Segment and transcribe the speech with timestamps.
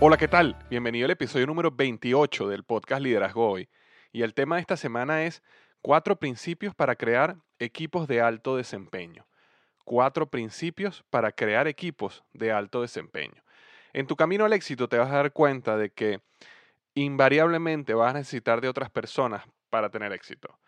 [0.00, 0.54] Hola, ¿qué tal?
[0.70, 3.68] Bienvenido al episodio número 28 del podcast Liderazgo Hoy.
[4.12, 5.42] Y el tema de esta semana es
[5.82, 9.26] cuatro principios para crear equipos de alto desempeño.
[9.84, 13.42] Cuatro principios para crear equipos de alto desempeño.
[13.92, 16.20] En tu camino al éxito te vas a dar cuenta de que
[16.94, 20.60] invariablemente vas a necesitar de otras personas para tener éxito.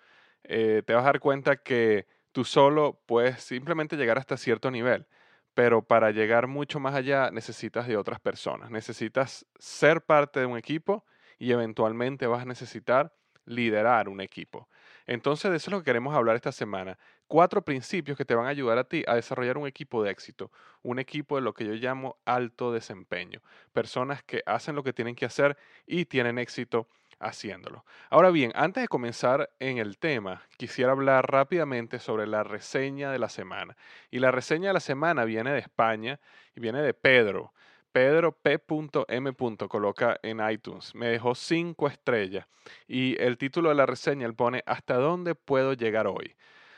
[0.42, 5.06] Eh, te vas a dar cuenta que tú solo puedes simplemente llegar hasta cierto nivel
[5.54, 8.70] pero para llegar mucho más allá necesitas de otras personas.
[8.70, 11.04] Necesitas ser parte de un equipo
[11.38, 14.68] y eventualmente vas a necesitar liderar un equipo.
[15.06, 16.98] Entonces, de eso es lo que queremos hablar esta semana.
[17.26, 20.52] Cuatro principios que te van a ayudar a ti a desarrollar un equipo de éxito,
[20.82, 23.40] un equipo de lo que yo llamo alto desempeño,
[23.72, 25.56] personas que hacen lo que tienen que hacer
[25.86, 26.88] y tienen éxito
[27.20, 27.84] haciéndolo.
[28.08, 33.18] Ahora bien, antes de comenzar en el tema, quisiera hablar rápidamente sobre la reseña de
[33.18, 33.76] la semana.
[34.10, 36.18] Y la reseña de la semana viene de España
[36.56, 37.52] y viene de Pedro.
[37.92, 39.32] Pedro P.M.
[39.68, 40.94] coloca en iTunes.
[40.94, 42.46] Me dejó cinco estrellas.
[42.86, 46.36] Y el título de la reseña él pone ¿Hasta dónde puedo llegar hoy?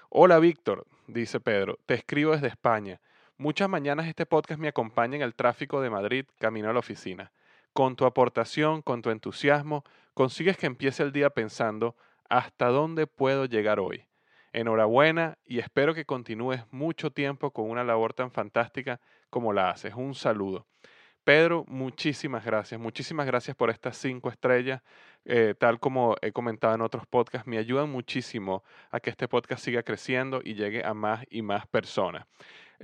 [0.08, 3.00] Hola Víctor, dice Pedro, te escribo desde España.
[3.38, 7.32] Muchas mañanas este podcast me acompaña en el tráfico de Madrid camino a la oficina.
[7.72, 11.96] Con tu aportación, con tu entusiasmo, consigues que empiece el día pensando
[12.28, 14.06] hasta dónde puedo llegar hoy.
[14.52, 19.00] Enhorabuena y espero que continúes mucho tiempo con una labor tan fantástica
[19.30, 19.94] como la haces.
[19.94, 20.66] Un saludo.
[21.24, 22.80] Pedro, muchísimas gracias.
[22.80, 24.82] Muchísimas gracias por estas cinco estrellas.
[25.24, 29.64] Eh, tal como he comentado en otros podcasts, me ayudan muchísimo a que este podcast
[29.64, 32.26] siga creciendo y llegue a más y más personas.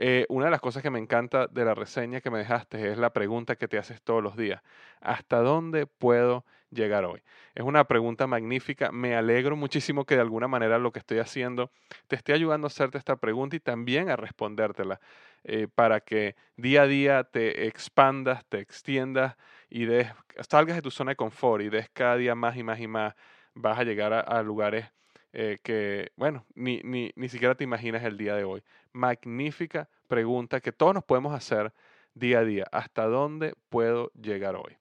[0.00, 2.98] Eh, una de las cosas que me encanta de la reseña que me dejaste es
[2.98, 4.62] la pregunta que te haces todos los días.
[5.00, 7.20] ¿Hasta dónde puedo llegar hoy?
[7.56, 8.92] Es una pregunta magnífica.
[8.92, 11.72] Me alegro muchísimo que de alguna manera lo que estoy haciendo
[12.06, 15.00] te esté ayudando a hacerte esta pregunta y también a respondértela
[15.42, 19.36] eh, para que día a día te expandas, te extiendas
[19.68, 20.08] y des,
[20.48, 23.14] salgas de tu zona de confort y des cada día más y más y más.
[23.54, 24.86] Vas a llegar a lugares
[25.32, 28.62] eh, que, bueno, ni, ni, ni siquiera te imaginas el día de hoy.
[28.92, 31.72] Magnífica pregunta que todos nos podemos hacer
[32.14, 32.66] día a día.
[32.72, 34.76] ¿Hasta dónde puedo llegar hoy?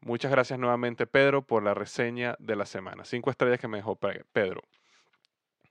[0.00, 3.04] Muchas gracias nuevamente, Pedro, por la reseña de la semana.
[3.04, 4.62] Cinco estrellas que me dejó Pedro.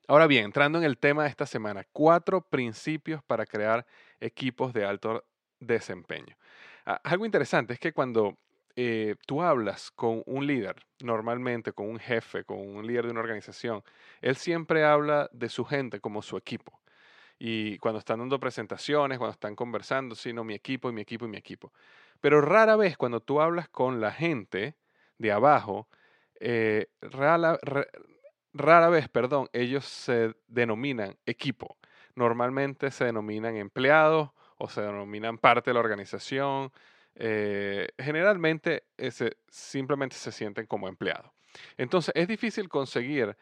[0.08, 3.86] Ahora bien, entrando en el tema de esta semana, cuatro principios para crear
[4.20, 5.26] equipos de alto
[5.60, 6.36] desempeño.
[6.86, 8.38] Ah, algo interesante es que cuando
[8.76, 13.22] eh, tú hablas con un líder, normalmente con un jefe, con un líder de una
[13.22, 13.84] organización,
[14.22, 16.82] él siempre habla de su gente como su equipo.
[17.40, 21.30] y cuando están dando presentaciones, cuando están conversando, sino mi equipo y mi equipo y
[21.30, 21.74] mi equipo.
[22.22, 24.76] Pero rara vez cuando tú hablas con la gente
[25.18, 25.88] de abajo,
[26.40, 27.60] eh, rara,
[28.54, 31.78] rara vez, perdón, ellos se denominan equipo.
[32.16, 36.72] Normalmente se denominan empleados o se denominan parte de la organización.
[37.16, 38.84] Eh, generalmente
[39.48, 41.32] simplemente se sienten como empleados.
[41.78, 43.36] Entonces es difícil conseguir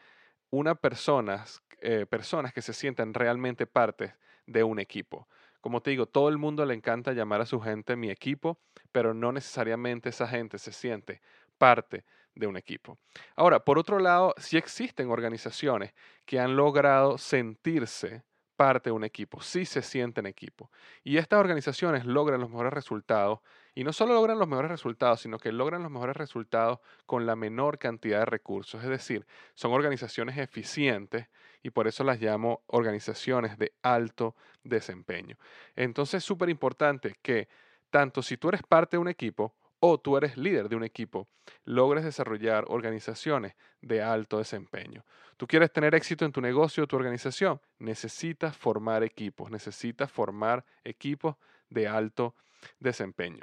[0.50, 4.14] una personas, eh, personas que se sientan realmente parte
[4.46, 5.28] de un equipo.
[5.60, 8.60] Como te digo, todo el mundo le encanta llamar a su gente mi equipo,
[8.92, 11.22] pero no necesariamente esa gente se siente
[11.58, 12.04] parte
[12.34, 12.98] de un equipo.
[13.34, 15.94] Ahora, por otro lado, sí existen organizaciones
[16.24, 18.22] que han logrado sentirse
[18.56, 20.70] parte de un equipo, sí se sienten equipo.
[21.02, 23.40] Y estas organizaciones logran los mejores resultados,
[23.74, 27.34] y no solo logran los mejores resultados, sino que logran los mejores resultados con la
[27.34, 28.82] menor cantidad de recursos.
[28.82, 31.28] Es decir, son organizaciones eficientes
[31.62, 35.36] y por eso las llamo organizaciones de alto desempeño.
[35.74, 37.48] Entonces es súper importante que
[37.90, 39.54] tanto si tú eres parte de un equipo
[39.86, 41.28] o tú eres líder de un equipo,
[41.66, 45.04] logres desarrollar organizaciones de alto desempeño.
[45.36, 50.64] Tú quieres tener éxito en tu negocio o tu organización, necesitas formar equipos, necesitas formar
[50.84, 51.36] equipos
[51.68, 52.34] de alto
[52.80, 53.42] desempeño.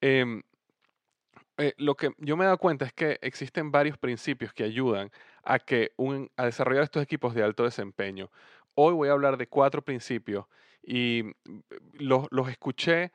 [0.00, 0.42] Em,
[1.56, 5.12] eh, lo que yo me he dado cuenta es que existen varios principios que ayudan
[5.44, 5.92] a, que
[6.36, 8.28] a desarrollar estos equipos de alto desempeño.
[8.74, 10.46] Hoy voy a hablar de cuatro principios
[10.82, 11.58] y mm,
[12.00, 13.12] los, los escuché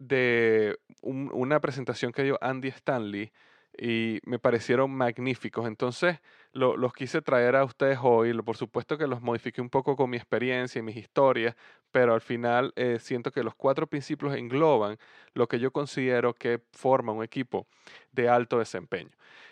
[0.00, 3.30] de una presentación que dio Andy Stanley
[3.78, 5.66] y me parecieron magníficos.
[5.66, 6.18] Entonces
[6.52, 8.32] los quise traer a ustedes hoy.
[8.42, 11.54] Por supuesto que los modifiqué un poco con mi experiencia y mis historias,
[11.92, 14.98] pero al final eh, siento que los cuatro principios engloban
[15.34, 17.66] lo que yo considero que forma un equipo
[18.10, 19.10] de alto desempeño.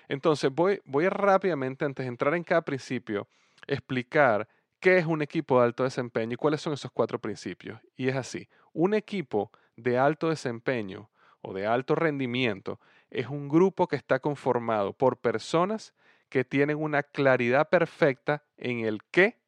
[0.08, 3.28] Entonces voy, voy rápidamente, antes de entrar en cada principio,
[3.66, 4.48] explicar
[4.80, 7.80] qué es un equipo de alto desempeño y cuáles son esos cuatro principios.
[7.96, 11.10] Y es así, un equipo de alto desempeño
[11.40, 12.80] o de alto rendimiento
[13.10, 15.94] es un grupo que está conformado por personas
[16.28, 19.38] que tienen una claridad perfecta en el qué,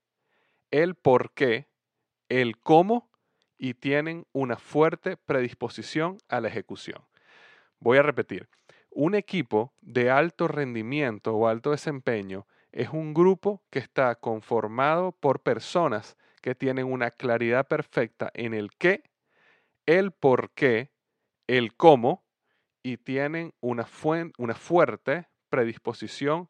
[0.71, 1.69] el por qué,
[2.29, 3.11] el cómo
[3.59, 7.05] y tienen una fuerte predisposición a la ejecución.
[7.79, 8.49] Voy a repetir,
[8.91, 15.41] un equipo de alto rendimiento o alto desempeño es un grupo que está conformado por
[15.41, 19.03] personas que tienen una claridad perfecta en el qué,
[19.87, 20.91] el por qué,
[21.47, 22.25] el cómo
[22.83, 26.49] y tienen una, fuerte predisposición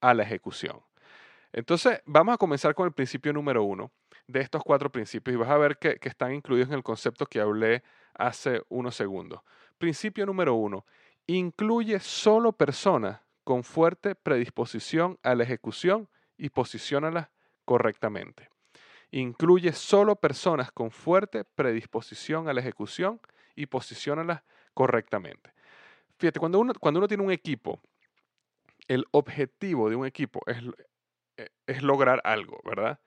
[0.00, 0.80] a la ejecución.
[1.52, 3.90] Entonces, vamos a comenzar con el principio número uno
[4.26, 7.26] de estos cuatro principios y vas a ver que, que, están incluidos en el concepto
[7.26, 7.82] que hablé
[8.14, 9.40] hace unos segundos.
[9.78, 10.86] Principio número uno,
[11.26, 17.28] incluye solo personas con fuerte predisposición a la ejecución y posiciónalas
[17.64, 18.52] correctamente
[19.12, 23.20] incluye solo personas con fuerte predisposición a la ejecución
[23.54, 24.42] y posiciónalas
[24.74, 25.52] correctamente.
[26.18, 27.80] Fíjate, cuando uno, cuando uno tiene un equipo,
[28.88, 30.58] el objetivo de un equipo es,
[31.36, 33.00] eh, es lograr algo, ¿verdad?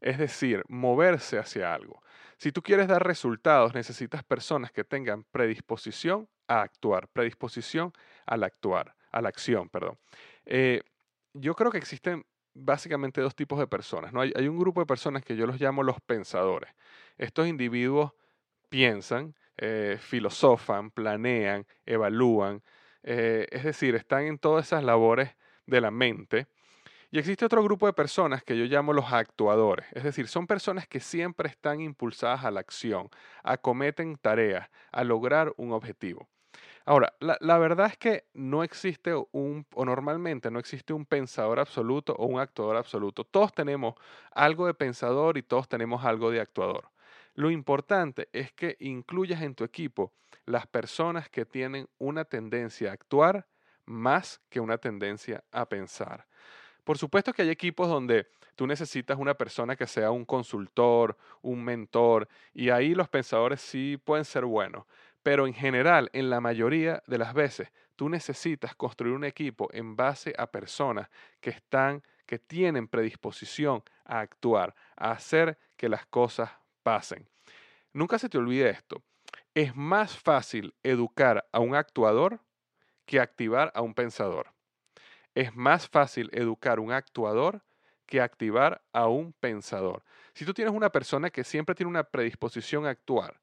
[0.00, 2.02] Es decir, moverse hacia algo.
[2.38, 7.92] Si tú quieres dar resultados, necesitas personas que tengan predisposición a actuar, predisposición
[8.24, 9.98] al actuar, a la acción, perdón.
[10.46, 10.82] Eh,
[11.34, 12.24] yo creo que existen
[12.54, 14.12] básicamente dos tipos de personas.
[14.12, 14.20] ¿no?
[14.20, 16.70] Hay, un grupo de personas que yo los llamo los pensadores.
[17.18, 18.12] Estos individuos
[18.68, 22.62] piensan, eh, filosofan, planean, evalúan,
[23.02, 26.46] eh, es decir, están en todas esas labores de la mente.
[27.12, 30.86] Y existe otro grupo de personas que yo llamo los actuadores, es decir, son personas
[30.86, 33.08] que siempre están impulsadas a la acción,
[33.42, 36.28] acometen tareas, a lograr un objetivo.
[36.86, 42.14] Ahora, la, verdad es que no existe un, o normalmente no existe un pensador absoluto
[42.14, 43.24] o un actuador absoluto.
[43.24, 43.94] Todos tenemos
[44.32, 46.90] algo de pensador y todos tenemos algo de actuador.
[47.34, 50.12] Lo importante es que incluyas en tu equipo
[50.46, 53.46] las personas que tienen una tendencia a actuar
[53.86, 56.26] más que una tendencia a pensar.
[56.84, 61.62] Por supuesto que hay equipos donde tú necesitas una persona que sea un consultor, un
[61.62, 64.84] mentor, y ahí los pensadores sí pueden ser buenos.
[65.22, 69.96] Pero en general, en la mayoría de las veces, tú necesitas construir un equipo en
[69.96, 71.08] base a personas
[71.40, 76.50] que están, que tienen predisposición a actuar, a hacer que las cosas
[76.82, 77.28] pasen.
[77.92, 79.02] Nunca se te olvide esto.
[79.54, 82.40] Es más fácil educar a un actuador
[83.04, 84.52] que activar a un pensador.
[85.34, 87.62] Es más fácil educar a un actuador
[88.06, 90.02] que activar a un pensador.
[90.34, 93.40] Si tú tienes una persona que siempre tiene una predisposición a actuar,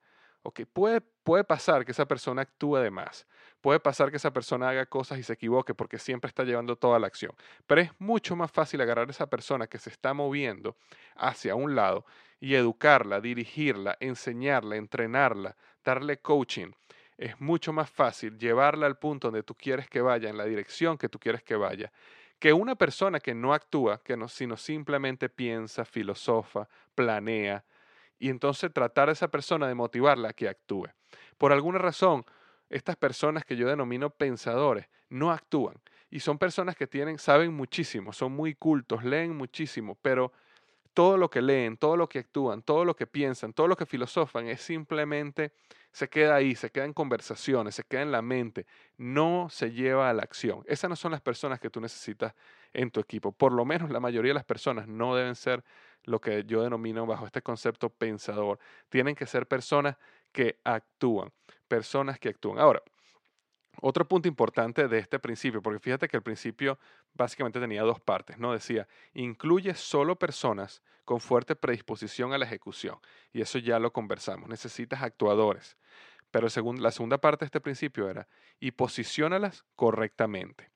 [0.47, 3.27] Ok, puede, puede pasar que esa persona actúe de más,
[3.59, 6.99] puede pasar que esa persona haga cosas y se equivoque porque siempre está llevando toda
[6.99, 7.33] la acción,
[7.65, 10.77] pero es mucho más fácil agarrar a esa persona que se está moviendo
[11.17, 12.05] hacia un lado
[12.39, 16.71] y educarla, dirigirla, enseñarla, entrenarla, darle coaching,
[17.17, 20.97] es mucho más fácil llevarla al punto donde tú quieres que vaya, en la dirección
[20.97, 21.91] que tú quieres que vaya,
[22.39, 27.65] que una persona que no actúa, que no, sino simplemente piensa, filosofa, planea,
[28.19, 30.87] y entonces tratar a esa persona de motivarla a que actúe.
[31.37, 32.25] Por alguna razón,
[32.69, 35.75] estas personas que yo denomino pensadores no actúan
[36.09, 40.31] y son personas que tienen saben muchísimo, son muy cultos, leen muchísimo, pero
[40.93, 43.85] todo lo que leen, todo lo que actúan, todo lo que piensan, todo lo que
[43.85, 45.51] filosofan es simplemente
[45.91, 48.65] se queda ahí, se queda en conversaciones, se queda en la mente,
[48.97, 50.63] no se lleva a la acción.
[50.65, 52.33] Esas no son las personas que tú necesitas
[52.73, 53.31] en tu equipo.
[53.31, 55.63] Por lo menos la mayoría de las personas no deben ser
[56.07, 58.57] lo que yo denomino bajo este concepto pensador.
[58.89, 59.97] Tienen que ser personas
[60.31, 61.31] que actúan,
[61.67, 62.59] personas que actúan.
[62.59, 62.81] Ahora,
[63.81, 66.79] otro punto importante de este principio, porque fíjate que el principio
[67.13, 68.53] básicamente tenía dos partes, ¿no?
[68.53, 72.97] Decía, incluye solo personas con fuerte predisposición a la ejecución.
[73.33, 74.49] Y eso ya lo conversamos.
[74.49, 75.77] Necesitas actuadores.
[76.31, 76.47] Pero
[76.79, 78.27] la segunda parte de este principio era,
[78.59, 80.71] y posiciónalas correctamente.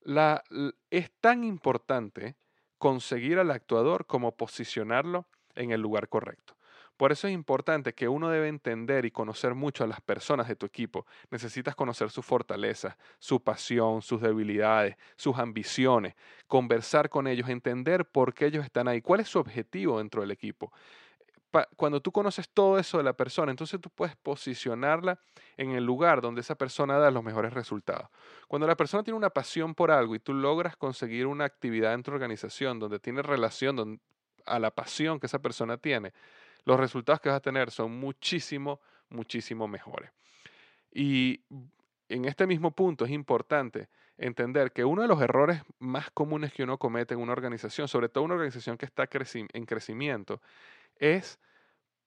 [0.00, 0.42] La,
[0.90, 2.36] es tan importante
[2.78, 6.56] conseguir al actuador como posicionarlo en el lugar correcto.
[6.96, 10.56] Por eso es importante que uno debe entender y conocer mucho a las personas de
[10.56, 11.04] tu equipo.
[11.30, 16.14] Necesitas conocer sus fortalezas, su pasión, sus debilidades, sus ambiciones,
[16.46, 20.30] conversar con ellos, entender por qué ellos están ahí, cuál es su objetivo dentro del
[20.30, 20.72] equipo.
[21.76, 25.18] Cuando tú conoces todo eso de la persona, entonces tú puedes posicionarla
[25.56, 28.08] en el lugar donde esa persona da los mejores resultados.
[28.48, 32.02] Cuando la persona tiene una pasión por algo y tú logras conseguir una actividad en
[32.02, 34.00] tu organización donde tiene relación
[34.44, 36.12] a la pasión que esa persona tiene,
[36.64, 40.10] los resultados que vas a tener son muchísimo, muchísimo mejores.
[40.92, 41.40] Y
[42.08, 46.62] en este mismo punto es importante entender que uno de los errores más comunes que
[46.62, 50.40] uno comete en una organización, sobre todo una organización que está en crecimiento,
[50.98, 51.38] es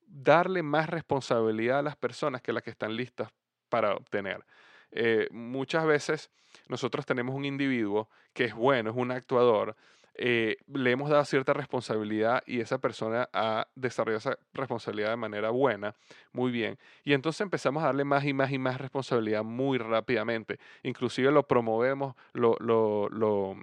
[0.05, 3.29] darle más responsabilidad a las personas que las que están listas
[3.69, 4.45] para obtener.
[4.91, 6.31] Eh, muchas veces
[6.67, 9.75] nosotros tenemos un individuo que es bueno, es un actuador,
[10.21, 15.49] eh, le hemos dado cierta responsabilidad y esa persona ha desarrollado esa responsabilidad de manera
[15.49, 15.95] buena,
[16.33, 16.77] muy bien.
[17.05, 20.59] Y entonces empezamos a darle más y más y más responsabilidad muy rápidamente.
[20.83, 23.55] Inclusive lo promovemos, lo, lo,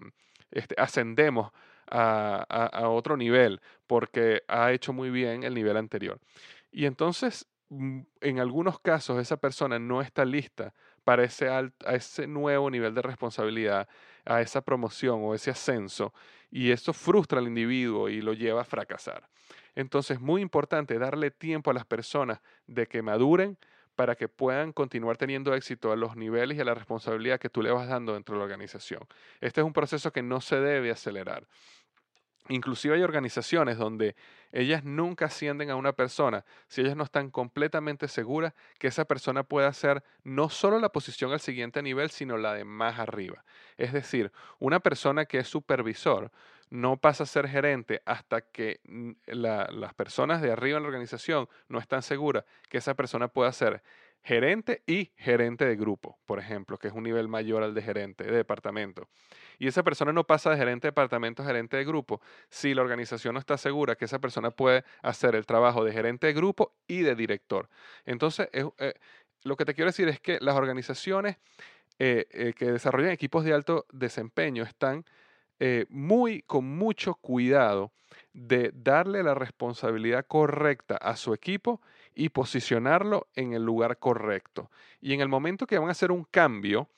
[0.51, 1.53] este, ascendemos
[1.91, 6.19] a, otro nivel porque ha hecho muy bien el nivel anterior.
[6.73, 10.75] Y entonces, mm, en algunos casos, esa persona no está lista
[11.05, 13.89] para ese, a ese nuevo nivel de responsabilidad,
[14.25, 16.13] a esa promoción o ese ascenso,
[16.51, 19.29] y eso frustra al individuo y lo lleva a fracasar.
[19.75, 23.59] Entonces, muy importante darle tiempo a las personas de que maduren
[23.97, 27.63] para que puedan continuar teniendo éxito a los niveles y a la responsabilidad que tú
[27.63, 29.01] le vas dando dentro de la organización.
[29.41, 31.47] Este es un proceso que no se debe acelerar.
[32.49, 34.15] Inclusive hay organizaciones donde
[34.53, 39.43] ellas nunca ascienden a una persona si ellas no están completamente seguras que esa persona
[39.43, 43.45] pueda hacer no solo la posición al siguiente nivel, sino la de más arriba.
[43.77, 46.31] Es decir, una persona que es supervisor
[46.71, 48.81] no pasa a ser gerente hasta que
[49.27, 53.83] las personas de arriba en la organización no están seguras que esa persona pueda ser
[54.27, 58.25] gerente y gerente de grupo, por ejemplo, que es un nivel mayor al de gerente
[58.25, 59.09] de departamento.
[59.59, 62.83] Y esa persona no pasa de gerente de departamento a gerente de grupo si la
[62.83, 66.73] organización no está segura que esa persona puede hacer el trabajo de gerente de grupo
[66.89, 67.69] y de director.
[68.05, 68.95] Entonces, eh,
[69.45, 71.37] lo que te quiero decir es que las organizaciones
[72.01, 75.05] eh, eh, que desarrollan equipos de alto desempeño están
[75.89, 77.93] muy con mucho cuidado
[78.33, 81.81] de darle la responsabilidad correcta a su equipo
[82.15, 84.71] y posicionarlo en el lugar correcto.
[85.01, 86.89] Y en el momento que van a hacer un cambio,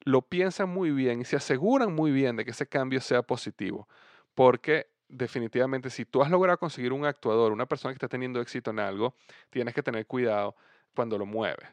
[0.00, 3.88] lo piensan muy bien y se aseguran muy bien de que ese cambio sea positivo.
[4.34, 8.70] Porque definitivamente si tú has logrado conseguir un actuador, una persona que está teniendo éxito
[8.70, 9.14] en algo,
[9.50, 10.56] tienes que tener cuidado
[10.94, 11.68] cuando lo mueves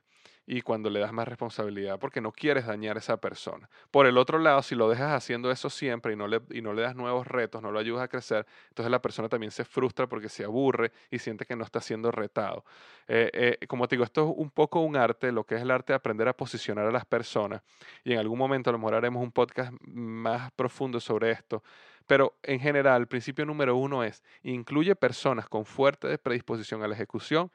[0.50, 3.70] y cuando le das más responsabilidad porque no quieres dañar a esa persona.
[3.92, 6.74] Por el otro lado, si lo dejas haciendo eso siempre y no le, y no
[6.74, 10.08] le das nuevos retos, no lo ayudas a crecer, entonces la persona también se frustra
[10.08, 12.64] porque se aburre y siente que no está siendo retado.
[13.10, 15.70] Eh, eh, como te digo, esto es un poco un arte, lo que es el
[15.70, 17.62] arte de aprender a posicionar a las personas
[18.06, 21.62] y en algún momento a lo mejor haremos un podcast más profundo sobre esto.
[22.06, 26.96] Pero en general, el principio número uno es, incluye personas con fuerte predisposición a la
[26.96, 27.52] ejecución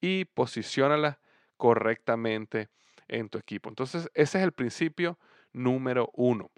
[0.00, 1.18] y posiciónalas
[1.62, 2.70] correctamente
[3.06, 3.68] en tu equipo.
[3.68, 5.16] Entonces, ese es el principio
[5.52, 6.50] número uno.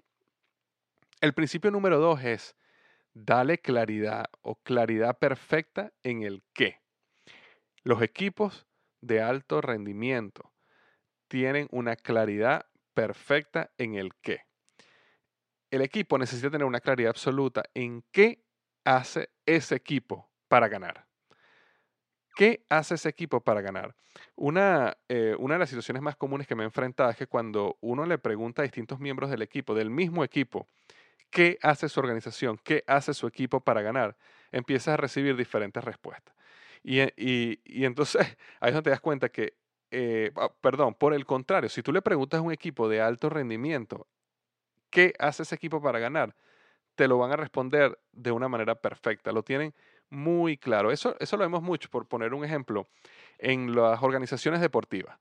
[1.21, 2.55] El principio número dos es,
[3.13, 6.81] dale claridad o claridad perfecta en el qué.
[7.83, 8.65] Los equipos
[8.99, 10.51] de alto rendimiento
[11.27, 14.47] tienen una claridad perfecta en el qué.
[15.69, 18.43] El equipo necesita tener una claridad absoluta en qué
[18.83, 21.04] hace ese equipo para ganar.
[22.35, 23.95] ¿Qué hace ese equipo para ganar?
[24.35, 27.77] Una, eh, una de las situaciones más comunes que me he enfrentado es que cuando
[27.79, 30.67] uno le pregunta a distintos miembros del equipo, del mismo equipo,
[31.29, 32.59] ¿qué hace su organización?
[32.63, 34.17] ¿Qué hace su equipo para ganar?
[34.51, 36.35] Empiezas a recibir diferentes respuestas.
[36.83, 38.21] Y, y, entonces
[38.59, 39.57] ahí es donde te das cuenta que,
[39.91, 43.29] eh, ah, perdón, por el contrario, si tú le preguntas a un equipo de alto
[43.29, 44.07] rendimiento,
[44.89, 46.35] ¿qué hace ese equipo para ganar?
[46.95, 49.31] Te lo van a responder de una manera perfecta.
[49.31, 49.73] Lo tienen
[50.09, 50.91] muy claro.
[50.91, 52.87] Eso, eso lo vemos mucho, por poner un ejemplo,
[53.37, 55.17] en las organizaciones deportivas.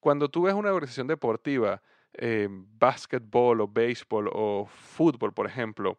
[0.00, 1.82] Cuando tú ves una organización deportiva,
[2.14, 5.98] eh, básquetbol o béisbol o fútbol, por ejemplo,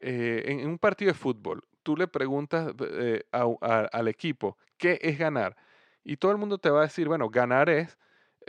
[0.00, 5.56] eh, en, un partido de fútbol, tú le preguntas eh, al equipo, ¿qué es ganar?
[6.04, 7.96] Y todo el mundo te va a decir, bueno, ganar es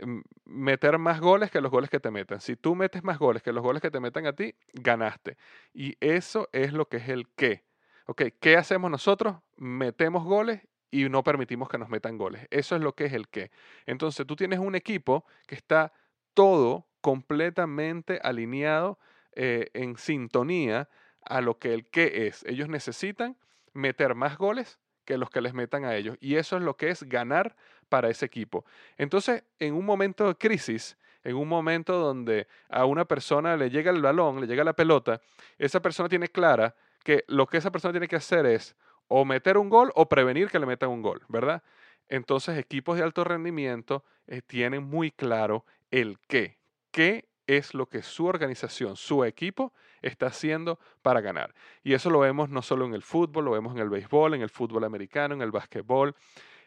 [0.04, 2.40] mm, meter más goles que los goles que te metan.
[2.40, 5.36] Si tú metes más goles que los goles que te metan a ti, ganaste.
[5.72, 7.64] Y eso es lo que es el qué.
[8.06, 9.36] Ok, ¿qué hacemos nosotros?
[9.56, 12.46] Metemos goles y no permitimos que nos metan goles.
[12.50, 13.50] Eso es lo que es el qué.
[13.86, 15.92] Entonces tú tienes un equipo que está
[16.34, 18.98] todo completamente alineado
[19.34, 20.88] eh, en sintonía
[21.24, 22.44] a lo que el qué es.
[22.44, 23.36] Ellos necesitan
[23.72, 26.16] meter más goles que los que les metan a ellos.
[26.20, 27.56] Y eso es lo que es ganar
[27.88, 28.64] para ese equipo.
[28.98, 33.90] Entonces, en un momento de crisis, en un momento donde a una persona le llega
[33.90, 35.20] el balón, le llega la pelota,
[35.58, 38.74] esa persona tiene clara que lo que esa persona tiene que hacer es
[39.06, 41.62] o meter un gol o prevenir que le metan un gol, ¿verdad?
[42.08, 46.58] Entonces, equipos de alto rendimiento eh, tienen muy claro el qué.
[46.90, 51.54] ¿Qué es lo que su organización, su equipo está haciendo para ganar?
[51.82, 54.42] Y eso lo vemos no solo en el fútbol, lo vemos en el béisbol, en
[54.42, 56.14] el fútbol americano, en el básquetbol.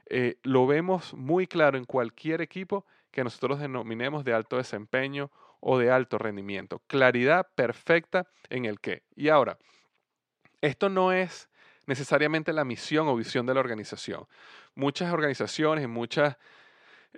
[0.06, 5.78] Eh, lo vemos muy claro en cualquier equipo que nosotros denominemos de alto desempeño o
[5.78, 6.82] de alto rendimiento.
[6.88, 9.04] Claridad perfecta en el qué.
[9.16, 9.58] Y ahora,
[10.62, 11.50] esto no es
[11.86, 14.28] necesariamente la misión o visión de la organización.
[14.76, 16.36] Muchas organizaciones y muchos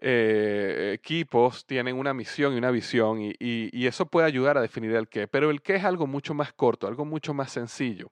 [0.01, 5.09] eh, equipos tienen una misión y una visión y, eso puede ayudar a definir el
[5.09, 8.11] qué, pero el qué es algo mucho más corto, algo mucho más sencillo.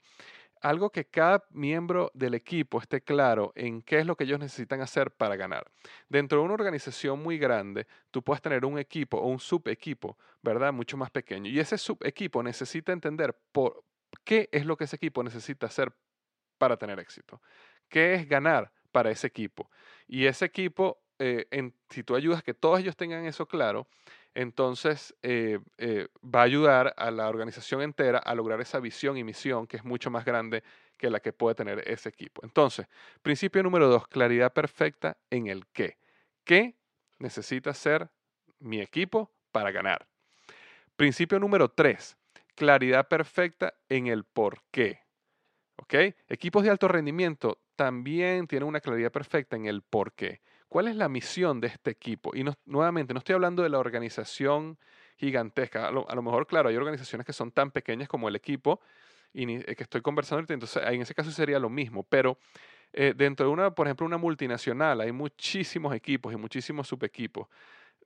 [0.60, 4.82] Algo que cada miembro del equipo esté claro en qué es lo que ellos necesitan
[4.82, 5.72] hacer para ganar.
[6.10, 10.74] Dentro de una organización muy grande, tú puedes tener un equipo o un subequipo, ¿verdad?
[10.74, 11.48] Mucho más pequeño.
[11.52, 13.84] Y ese subequipo necesita entender por,
[14.28, 15.94] ¿Qué es lo que ese equipo necesita hacer
[16.58, 17.42] para tener éxito?
[17.88, 19.72] ¿Qué es ganar para ese equipo?
[20.06, 23.88] Y ese equipo, eh, si tú ayudas que todos ellos tengan eso claro,
[24.34, 29.24] entonces eh, eh, va a ayudar a la organización entera a lograr esa visión y
[29.24, 30.62] misión que es mucho más grande
[30.98, 32.42] que la que puede tener ese equipo.
[32.44, 32.86] Entonces,
[33.22, 36.00] principio número dos, claridad perfecta en el qué.
[36.44, 36.76] ¿Qué
[37.18, 38.10] necesita ser
[38.60, 40.06] mi equipo para ganar?
[40.98, 42.18] Principio número tres,
[42.58, 45.02] claridad perfecta en el por qué.
[46.28, 50.42] Equipos de alto rendimiento también tienen una claridad perfecta en el por qué.
[50.68, 52.36] ¿Cuál es la misión de este equipo?
[52.36, 54.78] Y nuevamente, no estoy hablando de la organización
[55.18, 55.88] gigantesca.
[55.88, 58.82] A lo, mejor, claro, hay organizaciones que son tan pequeñas como el equipo
[59.32, 62.04] y eh, que estoy conversando entonces en ese caso sería lo mismo.
[62.04, 62.38] Pero
[62.92, 67.48] eh, dentro de una, por ejemplo, una multinacional, hay muchísimos equipos y muchísimos subequipos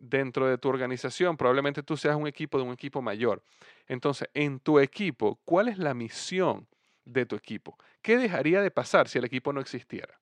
[0.02, 3.44] dentro de tu organización, probablemente tú seas un equipo de un equipo mayor.
[3.88, 6.68] Entonces, en tu equipo, ¿cuál es la misión
[7.06, 7.78] de tu equipo?
[8.02, 10.20] ¿Qué dejaría de pasar si el equipo no existiera?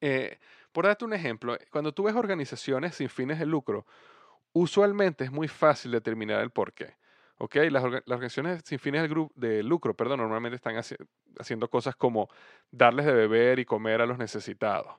[0.00, 0.38] Eh,
[0.72, 3.86] por darte un ejemplo, cuando tú ves organizaciones sin fines de lucro,
[4.54, 6.96] usualmente es muy fácil determinar el por qué.
[7.70, 10.76] Las, organizaciones sin fines de, lucro, perdón, normalmente están
[11.38, 12.30] haciendo cosas como
[12.70, 14.94] darles de beber y comer a los necesitados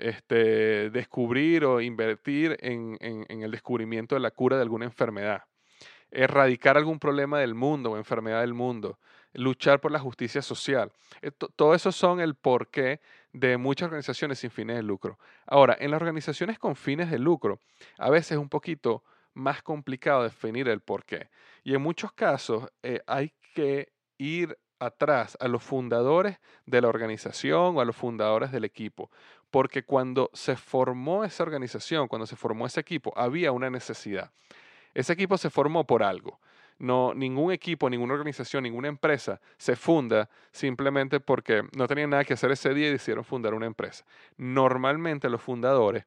[0.00, 5.44] este, descubrir o invertir en, el descubrimiento de la cura de alguna enfermedad,
[6.10, 8.98] erradicar algún problema del mundo o enfermedad del mundo,
[9.32, 10.90] luchar por la justicia social.
[11.22, 13.00] Eh, todo eso son el porqué
[13.32, 15.18] de muchas organizaciones sin fines de lucro.
[15.46, 17.60] Ahora, en las organizaciones con fines de lucro,
[17.98, 21.28] a veces es un poquito más complicado definir el porqué.
[21.62, 27.76] Y en muchos casos eh, hay que ir atrás a los fundadores de la organización
[27.76, 29.10] o a los fundadores del equipo,
[29.50, 34.30] porque cuando se formó esa organización, cuando se formó ese equipo, había una necesidad.
[34.94, 36.40] Ese equipo se formó por algo.
[36.78, 42.32] No, ningún equipo, ninguna organización, ninguna empresa se funda simplemente porque no tenían nada que
[42.32, 44.04] hacer ese día y decidieron fundar una empresa.
[44.38, 46.06] Normalmente los fundadores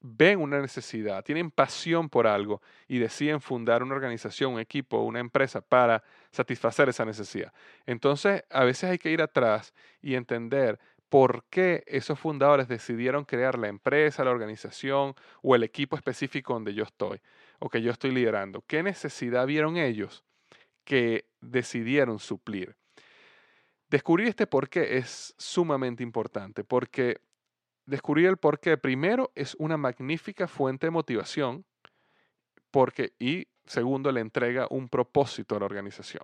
[0.00, 5.20] ven una necesidad, tienen pasión por algo y deciden fundar una organización, un equipo, una
[5.20, 7.52] empresa para satisfacer esa necesidad.
[7.86, 13.58] Entonces, a veces hay que ir atrás y entender por qué esos fundadores decidieron crear
[13.58, 17.20] la empresa, la organización o el equipo específico donde yo estoy
[17.58, 18.62] o que yo estoy liderando.
[18.66, 20.24] ¿Qué necesidad vieron ellos
[20.84, 22.76] que decidieron suplir?
[23.88, 27.20] Descubrir este por qué es sumamente importante porque
[27.88, 31.64] descubrir el por qué, primero, es una magnífica fuente de motivación,
[32.70, 36.22] porque, y segundo, le entrega un propósito a la organización.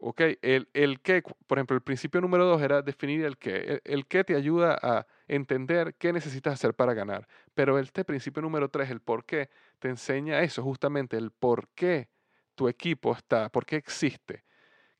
[0.00, 0.20] ¿Ok?
[0.42, 3.56] El, el qué, por ejemplo, el principio número dos era definir el qué.
[3.56, 7.26] El, el, qué te ayuda a entender qué necesitas hacer para ganar.
[7.54, 12.08] Pero este principio número tres, el por qué, te enseña eso, justamente el por qué
[12.54, 14.44] tu equipo está, por qué existe.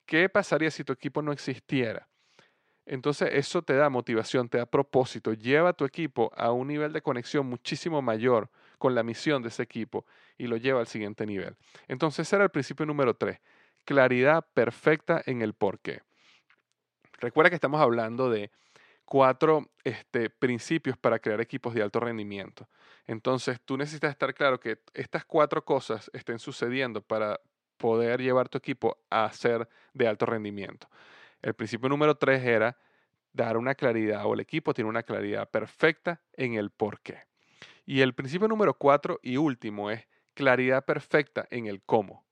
[0.05, 2.09] ¿Qué pasaría si tu equipo no existiera?
[2.89, 6.93] Entonces eso te da motivación, te da propósito, lleva a tu equipo a un nivel
[6.93, 10.07] de conexión muchísimo mayor con la misión de ese equipo
[10.39, 11.55] y lo lleva al siguiente nivel.
[11.87, 13.41] Entonces ese era el principio número tres,
[13.89, 16.03] claridad perfecta en el por qué.
[17.21, 18.51] Recuerda que estamos hablando de
[19.07, 22.69] cuatro este, principios para crear equipos de alto rendimiento.
[23.07, 27.41] Entonces tú necesitas estar claro que estas cuatro cosas estén sucediendo para
[27.79, 30.87] poder llevar tu equipo a ser de alto rendimiento.
[31.41, 32.77] El principio número tres era
[33.33, 37.23] dar una claridad o el equipo tiene una claridad perfecta en el por qué.
[37.87, 42.28] Y el principio número cuatro y último es claridad perfecta en el cómo.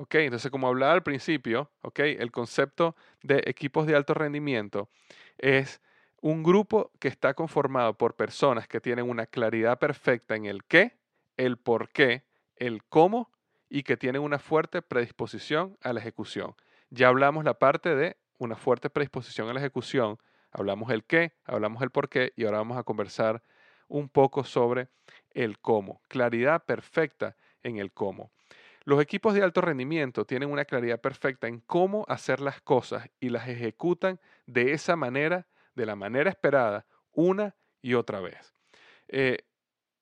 [0.00, 0.14] ¿Ok?
[0.14, 1.98] Entonces, como hablaba al principio, ¿ok?
[1.98, 4.88] El concepto de equipos de alto rendimiento
[5.38, 5.80] es
[6.20, 10.96] un grupo que está conformado por personas que tienen una claridad perfecta en el qué,
[11.36, 12.22] el por qué,
[12.54, 13.32] el cómo
[13.68, 16.54] y que tienen una fuerte predisposición a la ejecución.
[16.90, 20.18] Ya hablamos la parte de una fuerte predisposición a la ejecución.
[20.52, 23.42] Hablamos el qué, hablamos el por qué y ahora vamos a conversar
[23.88, 24.90] un poco sobre
[25.32, 26.02] el cómo.
[26.06, 28.30] Claridad perfecta en el cómo.
[28.88, 33.28] Los equipos de alto rendimiento tienen una claridad perfecta en cómo hacer las cosas y
[33.28, 38.54] las ejecutan de esa manera, de la manera esperada, una y otra vez.
[39.08, 39.40] Eh,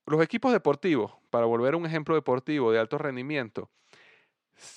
[0.07, 3.73] los equipos deportivos, para volver a un ejemplo deportivo de alto rendimiento,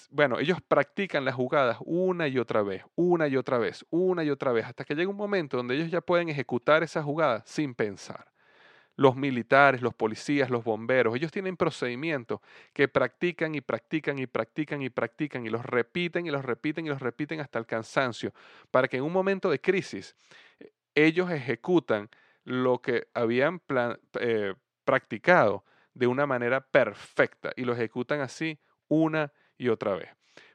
[0.09, 4.31] bueno, ellos practican las jugadas una y otra vez, una y otra vez, una y
[4.31, 7.75] otra vez, hasta que llega un momento donde ellos ya pueden ejecutar esas jugadas sin
[7.75, 8.28] pensar.
[8.99, 12.41] Los militares, los policías, los bomberos, ellos tienen procedimientos
[12.73, 16.89] que practican y practican y practican y practican y los repiten y los repiten y
[16.89, 18.33] los repiten hasta el cansancio,
[18.71, 20.17] para que en un momento de crisis
[20.59, 22.09] eh, ellos ejecutan
[22.43, 23.61] lo que habían
[24.19, 28.59] eh, practicado de una manera perfecta y lo ejecutan así
[28.89, 30.09] una y otra vez.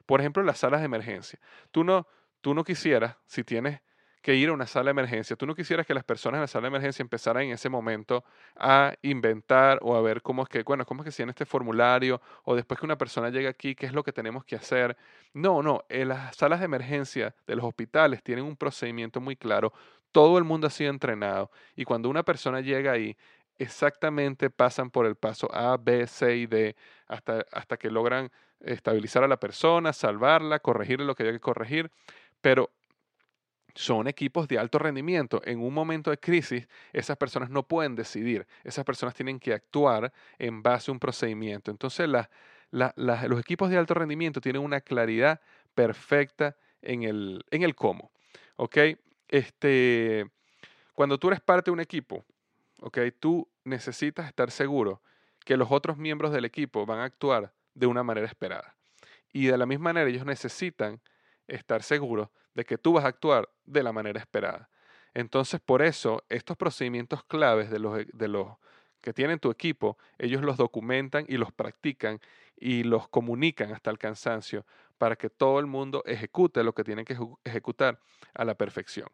[0.05, 1.39] Por ejemplo, las salas de emergencia.
[1.71, 2.07] Tú no,
[2.41, 3.81] tú no quisieras, si tienes
[4.25, 6.47] que ir a una sala de emergencia, tú no quisieras que las personas en la
[6.47, 8.23] sala de emergencia empezaran en ese momento
[8.55, 12.19] a inventar o a ver cómo es que, bueno, cómo es que en este formulario
[12.43, 14.97] o después que una persona llega aquí, qué es lo que tenemos que hacer.
[15.35, 19.71] No, no, en las salas de emergencia de los hospitales tienen un procedimiento muy claro.
[20.11, 23.15] Todo el mundo ha sido entrenado y cuando una persona llega ahí,
[23.59, 29.23] exactamente pasan por el paso A, B, C y D hasta, hasta que logran estabilizar
[29.23, 31.91] a la persona, salvarla, corregirle lo que haya que corregir,
[32.41, 32.71] pero
[33.75, 35.41] son equipos de alto rendimiento.
[35.45, 40.11] En un momento de crisis, esas personas no pueden decidir, esas personas tienen que actuar
[40.39, 41.69] en base a un procedimiento.
[41.69, 42.09] Entonces,
[42.71, 45.41] los equipos de alto rendimiento tienen una claridad
[45.73, 48.11] perfecta en el, en el cómo.
[48.55, 48.77] ¿Ok?
[49.27, 50.25] Este,
[50.93, 52.25] cuando tú eres parte de un equipo,
[52.81, 52.99] ¿ok?
[53.19, 55.01] Tú necesitas estar seguro
[55.43, 58.75] que los otros miembros del equipo van a actuar de una manera esperada.
[59.33, 61.01] Y de la misma manera ellos necesitan
[61.47, 64.69] estar seguros de que tú vas a actuar de la manera esperada.
[65.13, 68.57] Entonces, por eso, estos procedimientos claves los, de los
[69.01, 72.19] que tienen tu equipo, ellos los documentan y los practican
[72.57, 74.65] y los comunican hasta el cansancio
[74.97, 77.99] para que todo el mundo ejecute lo que tienen que ejecutar
[78.33, 79.07] a la perfección.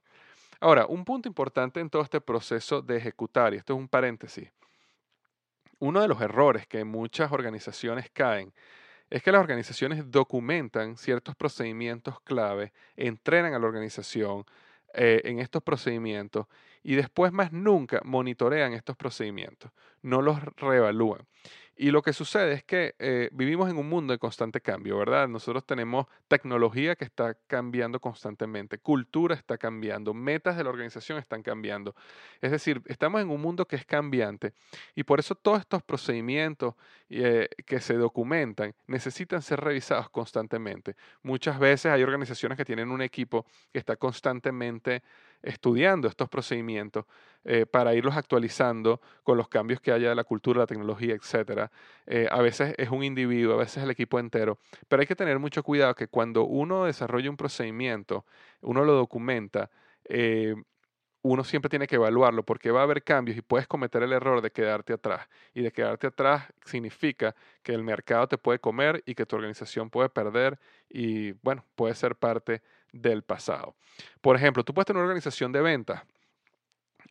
[0.59, 4.51] Ahora, un punto importante en todo este proceso de ejecutar, y esto es un paréntesis,
[5.79, 8.53] uno de los errores que muchas organizaciones caen
[9.11, 14.45] es que las organizaciones documentan ciertos procedimientos clave, entrenan a la organización
[14.93, 16.47] eh, en estos procedimientos
[16.81, 19.71] y después más nunca monitorean estos procedimientos,
[20.01, 21.27] no los reevalúan.
[21.75, 25.27] Y lo que sucede es que eh, vivimos en un mundo de constante cambio, ¿verdad?
[25.27, 31.41] Nosotros tenemos tecnología que está cambiando constantemente, cultura está cambiando, metas de la organización están
[31.41, 31.95] cambiando.
[32.41, 34.53] Es decir, estamos en un mundo que es cambiante
[34.95, 36.75] y por eso todos estos procedimientos
[37.09, 40.95] eh, que se documentan necesitan ser revisados constantemente.
[41.23, 45.01] Muchas veces hay organizaciones que tienen un equipo que está constantemente
[45.43, 47.05] estudiando estos procedimientos
[47.43, 51.71] eh, para irlos actualizando con los cambios que haya de la cultura, la tecnología, etc.
[52.05, 55.15] Eh, a veces es un individuo, a veces es el equipo entero, pero hay que
[55.15, 58.25] tener mucho cuidado que cuando uno desarrolla un procedimiento,
[58.61, 59.71] uno lo documenta,
[60.05, 60.55] eh,
[61.23, 64.41] uno siempre tiene que evaluarlo porque va a haber cambios y puedes cometer el error
[64.41, 65.27] de quedarte atrás.
[65.53, 69.89] Y de quedarte atrás significa que el mercado te puede comer y que tu organización
[69.89, 73.75] puede perder y, bueno, puede ser parte del pasado.
[74.21, 76.03] Por ejemplo, tú puedes tener una organización de ventas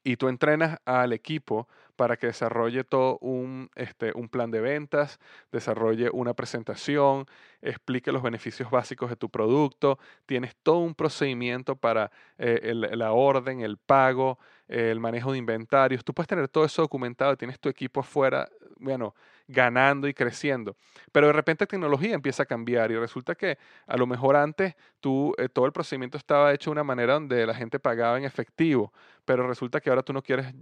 [0.02, 5.20] y tú entrenas al equipo para que desarrolle todo un, este, un plan de ventas,
[5.52, 7.26] desarrolle una presentación,
[7.62, 13.60] explique los beneficios básicos de tu producto, tienes todo un procedimiento para eh, la orden,
[13.60, 18.00] el pago, el manejo de inventarios, tú puedes tener todo eso documentado, tienes tu equipo
[18.00, 19.14] afuera, bueno,
[19.50, 20.76] ganando y creciendo.
[21.12, 24.76] Pero de repente la tecnología empieza a cambiar y resulta que a lo mejor antes
[25.00, 28.24] tú, eh, todo el procedimiento estaba hecho de una manera donde la gente pagaba en
[28.24, 28.92] efectivo,
[29.24, 30.54] pero resulta que ahora tú no quieres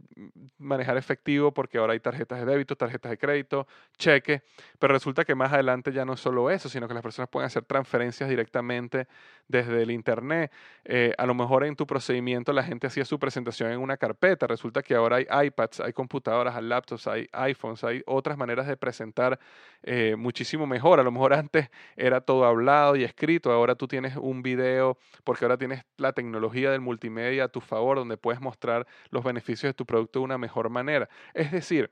[0.57, 3.67] manejar efectivo porque ahora hay tarjetas de débito, tarjetas de crédito,
[3.99, 4.43] cheque,
[4.79, 7.47] pero resulta que más adelante ya no es solo eso, sino que las personas pueden
[7.47, 9.07] hacer transferencias directamente
[9.47, 10.53] desde el Internet.
[10.85, 14.47] Eh, a lo mejor en tu procedimiento la gente hacía su presentación en una carpeta,
[14.47, 18.77] resulta que ahora hay iPads, hay computadoras, hay laptops, hay iPhones, hay otras maneras de
[18.77, 19.39] presentar
[19.83, 21.01] eh, muchísimo mejor.
[21.01, 25.45] A lo mejor antes era todo hablado y escrito, ahora tú tienes un video porque
[25.45, 29.75] ahora tienes la tecnología del multimedia a tu favor donde puedes mostrar los beneficios de
[29.75, 31.09] tu producto de una mejor manera.
[31.35, 31.91] Es decir,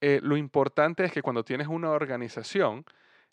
[0.00, 2.84] eh, lo importante es que cuando tienes una organización,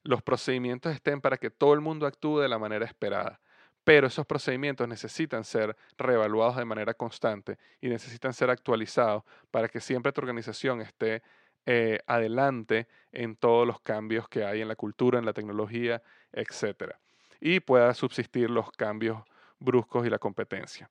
[0.06, 3.42] los procedimientos estén para que todo el mundo actúe de la manera esperada.
[3.84, 9.82] Pero esos procedimientos necesitan ser reevaluados de manera constante y necesitan ser actualizados para que
[9.82, 11.24] siempre tu organización esté
[11.66, 16.02] eh, adelante en todos los cambios que hay en la cultura, en la tecnología,
[16.34, 16.94] etc.
[17.42, 19.24] Y pueda subsistir los cambios
[19.60, 20.88] bruscos y la competencia.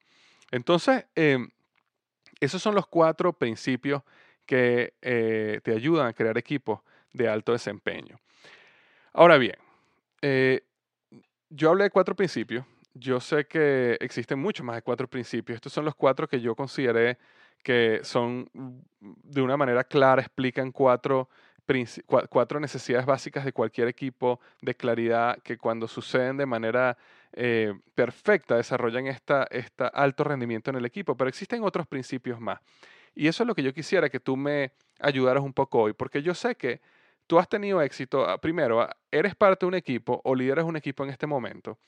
[0.51, 1.49] Entonces, em,
[2.41, 4.03] esos son los cuatro principios
[4.45, 6.81] que eh, te ayudan a crear equipos
[7.13, 8.19] de alto desempeño.
[9.17, 9.55] Ahora bien,
[10.23, 10.63] eh,
[11.49, 12.67] yo hablé de cuatro principios.
[12.95, 15.55] Yo sé que existen muchos más de cuatro principios.
[15.57, 17.19] Estos son los cuatro que yo consideré
[17.63, 18.51] que son
[19.01, 21.29] de una manera clara, explican cuatro,
[22.29, 26.99] cuatro necesidades básicas de cualquier equipo de claridad que cuando suceden de manera
[27.33, 31.17] eh, perfecta desarrollan esta, esta alto rendimiento en el equipo.
[31.17, 32.59] Pero existen otros principios más.
[33.15, 36.21] Y eso es lo que yo quisiera que tú me ayudaras un poco hoy, porque
[36.21, 36.81] yo sé que
[37.27, 40.77] tú has tenido éxito, ah, primero, ah, eres parte de un equipo o lideras un
[40.77, 41.79] equipo en este momento,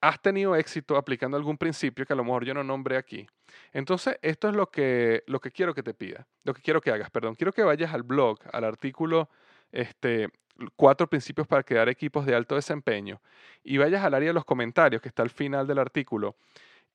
[0.00, 3.26] has tenido éxito aplicando algún principio que a lo mejor yo no nombré aquí.
[3.72, 6.90] Entonces, esto es lo que, lo que quiero que te pida, lo que quiero que
[6.90, 7.34] hagas, perdón.
[7.34, 9.30] Quiero que vayas al blog, al artículo,
[9.72, 10.28] este,
[10.76, 13.20] cuatro principios para crear equipos de alto desempeño,
[13.62, 16.36] y vayas al área de los comentarios que está al final del artículo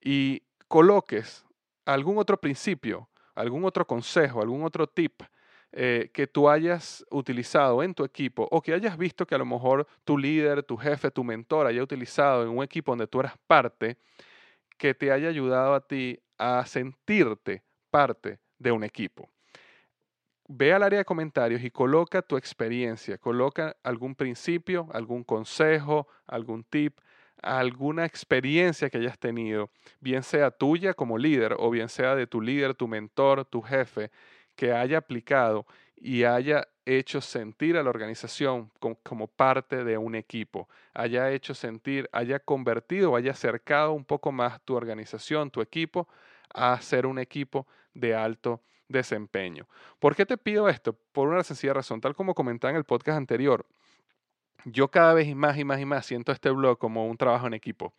[0.02, 1.46] y coloques
[1.86, 5.24] algún otro principio, algún otro consejo, algún otro tip
[5.72, 9.46] eh, que tú hayas utilizado en tu equipo o que hayas visto que a lo
[9.46, 13.34] mejor tu líder, tu jefe, tu mentor haya utilizado en un equipo donde tú eras
[13.46, 13.98] parte,
[14.78, 19.30] que te haya ayudado a ti a sentirte parte de un equipo.
[20.48, 26.64] Ve al área de comentarios y coloca tu experiencia, coloca algún principio, algún consejo, algún
[26.64, 26.98] tip,
[27.42, 32.42] alguna experiencia que hayas tenido, bien sea tuya como líder o bien sea de tu
[32.42, 34.10] líder, tu mentor, tu jefe,
[34.60, 38.70] que haya aplicado y haya hecho sentir a la organización
[39.04, 44.60] como, parte de un equipo, haya hecho sentir, haya convertido, haya acercado un poco más
[44.66, 46.10] tu organización, tu equipo,
[46.54, 49.66] a ser un equipo de alto desempeño.
[49.98, 50.92] ¿Por qué te pido esto?
[51.14, 53.66] Por una sencilla razón, tal como comentaba en el podcast anterior,
[54.66, 57.54] yo cada vez más y más y más siento este blog como un trabajo en
[57.54, 57.94] equipo.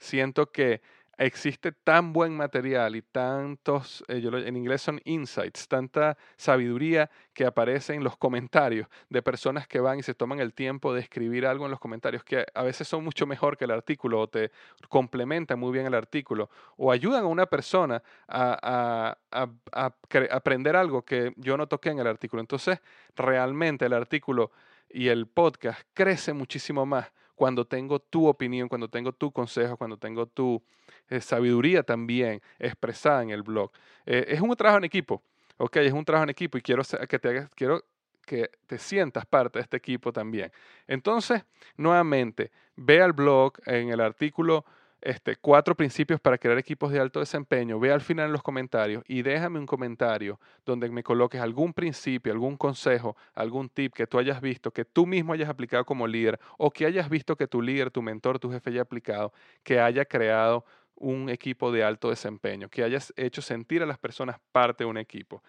[0.00, 0.80] Siento que
[1.20, 7.92] existe tan buen material y tantos, eh, en inglés son insights, tanta sabiduría que aparece
[7.92, 11.66] en los comentarios de personas que van y se toman el tiempo de escribir algo
[11.66, 14.50] en los comentarios que a veces son mucho mejor que el artículo o te
[14.88, 19.94] complementan muy bien el artículo o ayudan a una persona a, a
[20.30, 22.40] aprender algo que yo no toqué en el artículo.
[22.40, 22.80] Entonces,
[23.14, 24.52] realmente el artículo
[24.88, 29.96] y el podcast crece muchísimo más cuando tengo tu opinión, cuando tengo tu consejo, cuando
[29.96, 30.62] tengo tu
[31.10, 33.70] eh, sabiduría también expresada en el blog.
[34.06, 35.22] Eh, es un trabajo en equipo,
[35.58, 35.76] ¿ok?
[35.76, 37.84] Es un trabajo en equipo y quiero que te, quiero
[38.24, 40.52] que te sientas parte de este equipo también.
[40.86, 41.44] Entonces,
[41.76, 44.64] nuevamente, ve al blog en el artículo
[45.02, 49.02] este, cuatro principios para crear equipos de alto desempeño, ve al final en los comentarios
[49.08, 54.18] y déjame un comentario donde me coloques algún principio, algún consejo, algún tip que tú
[54.18, 57.62] hayas visto, que tú mismo hayas aplicado como líder o que hayas visto que tu
[57.62, 60.64] líder, tu mentor, tu jefe haya aplicado, que haya creado
[61.00, 64.98] un equipo de alto desempeño, que hayas hecho sentir a las personas parte de un
[64.98, 65.42] equipo.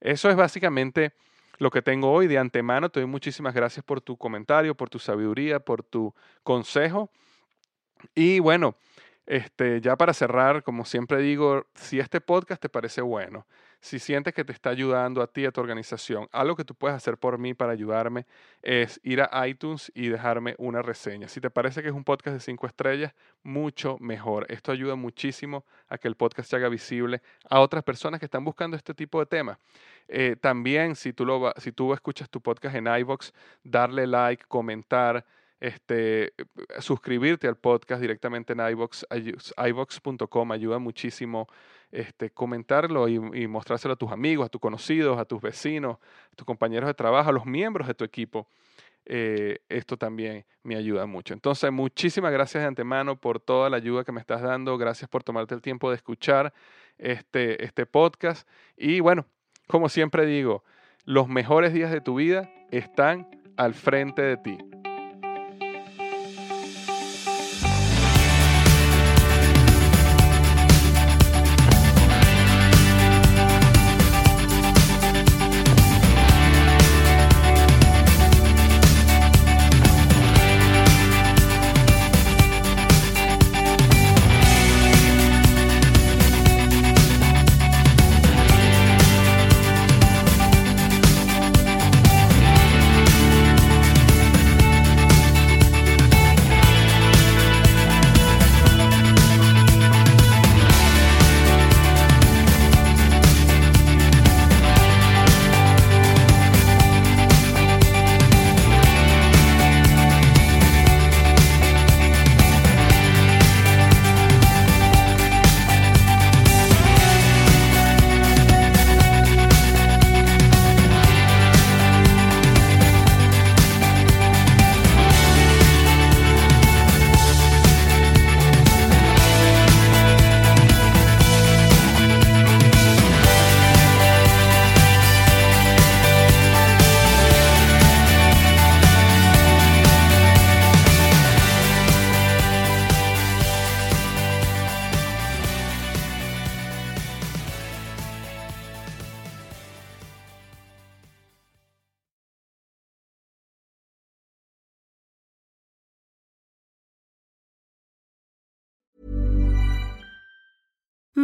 [0.00, 1.12] Eso es básicamente
[1.58, 2.90] lo que tengo hoy de antemano.
[2.90, 7.10] Te doy muchísimas gracias por tu comentario, por tu sabiduría, por tu consejo.
[8.14, 8.76] Y bueno,
[9.26, 13.44] Este, ya para cerrar, como siempre digo, si este podcast te parece bueno,
[13.80, 16.96] si sientes que te está ayudando a ti, a tu organización, algo que tú puedes
[16.96, 18.26] hacer por mí para ayudarme
[18.62, 21.28] es ir a iTunes y dejarme una reseña.
[21.28, 24.46] Si te parece que es un podcast de cinco estrellas, mucho mejor.
[24.48, 28.44] Esto ayuda muchísimo a que el podcast se haga visible a otras personas que están
[28.44, 29.58] buscando este tipo de temas.
[30.08, 33.32] Eh, también, si tú, lo, si tú escuchas tu podcast en iVoox,
[33.64, 35.24] darle like, comentar
[35.60, 36.34] este,
[36.80, 39.06] suscribirte al podcast directamente en iVox,
[39.56, 41.48] iVox.com ayuda muchísimo
[41.90, 45.98] este, comentarlo y, mostrárselo a tus amigos, a tus conocidos, a tus vecinos,
[46.32, 48.48] a tus compañeros de trabajo, a los miembros de tu equipo.
[49.08, 51.32] Eh, esto también me ayuda mucho.
[51.32, 54.76] Entonces, muchísimas gracias de antemano por toda la ayuda que me estás dando.
[54.76, 56.52] Gracias por tomarte el tiempo de escuchar
[56.98, 58.48] este, este podcast.
[58.76, 59.24] Y bueno,
[59.68, 60.64] como siempre digo,
[61.04, 64.58] los mejores días de tu vida están al frente de ti.